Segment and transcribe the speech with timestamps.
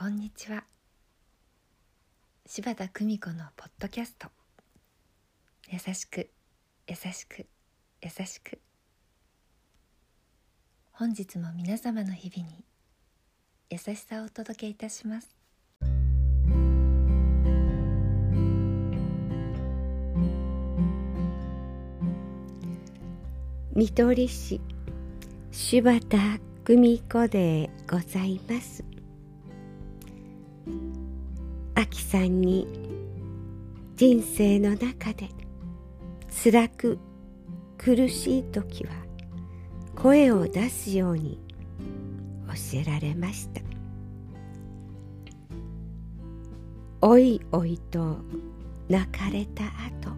[0.00, 0.62] こんにちは。
[2.46, 4.28] 柴田久美子のポッドキャスト。
[5.72, 6.30] 優しく
[6.86, 7.48] 優しく
[8.00, 8.60] 優しく。
[10.92, 12.64] 本日も皆様の日々に
[13.70, 15.36] 優しさをお届けいたします。
[23.74, 24.60] 見取り師
[25.50, 28.87] 柴田久美子でございます。
[31.74, 32.66] あきさんに
[33.96, 35.28] 人生の中で
[36.42, 36.98] 辛く
[37.76, 38.92] 苦しい時は
[39.96, 41.40] 声を出すように
[42.46, 43.68] 教えられました。
[47.00, 48.18] おいおいと
[48.88, 50.16] 泣かれた後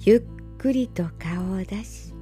[0.00, 0.22] ゆっ
[0.58, 2.12] くりと顔を出し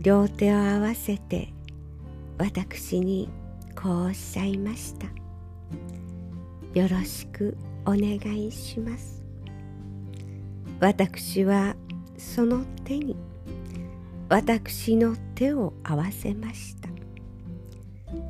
[0.00, 1.52] 両手を合わせて
[2.36, 3.28] 私に
[3.80, 5.06] こうおっしゃいました。
[6.78, 9.22] よろしくお願いします。
[10.80, 11.76] 私は
[12.18, 13.16] その手に
[14.28, 16.88] 私の手を合わせました。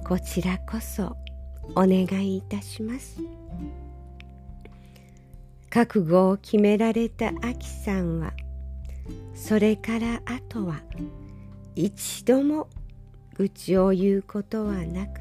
[0.06, 1.16] こちらこそ
[1.74, 3.20] お願いいたします。
[5.70, 8.32] 覚悟を決められたあきさんは
[9.34, 10.80] それからあとは
[11.74, 12.68] 一度も
[13.34, 15.20] 愚痴を言うことはなく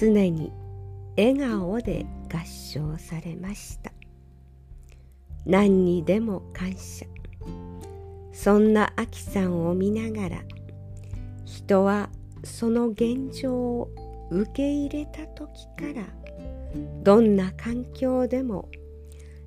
[0.00, 0.52] 常に
[1.16, 3.90] 笑顔で合唱されました。
[5.44, 7.06] 何にでも感謝。
[8.32, 10.42] そんなあきさんを見ながら
[11.44, 12.08] 人は
[12.44, 13.90] その現状を
[14.30, 16.06] 受け入れた時から
[17.02, 18.68] どんな環境でも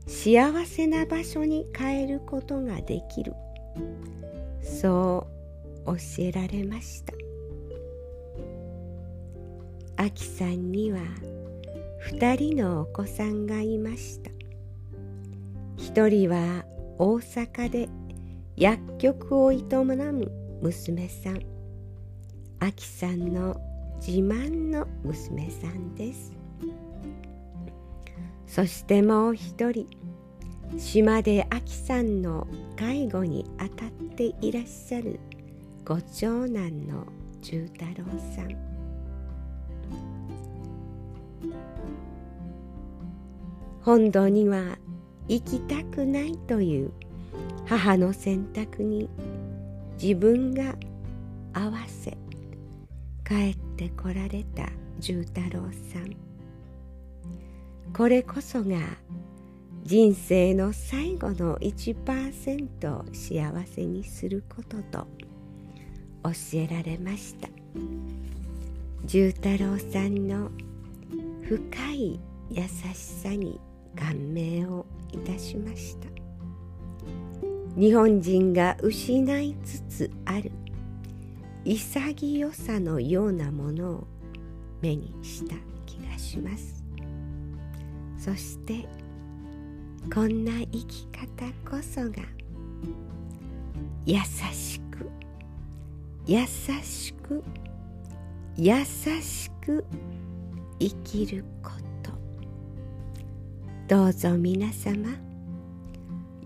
[0.07, 3.33] 幸せな場所に変えることができる。
[4.61, 5.27] そ
[5.85, 7.13] う教えられました。
[10.01, 10.99] あきさんには
[12.09, 14.31] 2人のお子さんがいました。
[15.77, 16.65] 一人は
[16.97, 17.87] 大阪で
[18.57, 21.41] 薬局を営む娘さん。
[22.61, 23.61] あきさんの
[23.97, 26.33] 自慢の娘さんです。
[28.47, 29.87] そしてもう一人
[30.79, 35.19] 島であきさんの介護に当たっていらっしゃる
[35.85, 37.05] ご長男の
[37.43, 38.70] 重太郎さん。
[43.81, 44.77] 本土には
[45.27, 46.91] 行きたくないという
[47.65, 49.09] 母の選択に
[50.01, 50.75] 自分が
[51.53, 52.17] 合わせ
[53.25, 54.67] 帰ってこられた
[54.99, 55.61] 重太郎
[55.93, 56.15] さん。
[57.93, 58.79] これこそが
[59.83, 65.07] 人生の最後の1%を幸せにすることと
[66.23, 67.49] 教えられました。
[69.05, 70.51] 重太郎さんの
[71.51, 72.17] 深い
[72.49, 73.59] 優しさに
[73.93, 76.07] 感銘をいたしました。
[77.75, 80.49] 日本人が失いつつある。
[81.65, 84.07] 潔さのようなものを
[84.81, 86.85] 目にした気がします。
[88.17, 88.87] そして
[90.13, 92.23] こんな生き方こそが
[94.05, 94.19] 優
[94.53, 95.09] しく
[96.25, 97.43] 優しく
[98.55, 99.83] 優しく
[100.81, 101.69] 生きるこ
[102.01, 102.11] と。
[103.87, 105.09] どうぞ皆様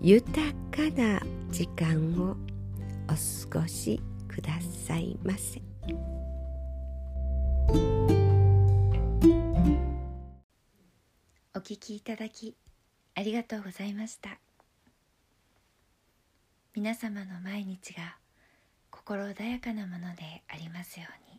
[0.02, 2.36] 豊かな時間を
[3.08, 3.14] お
[3.50, 3.98] 過ごし
[4.28, 5.62] くださいませ。
[11.54, 12.54] お聞きいただき
[13.14, 14.38] ありがとうございました。
[16.74, 18.18] 皆様の毎日が
[18.90, 21.35] 心穏やかなものでありますように。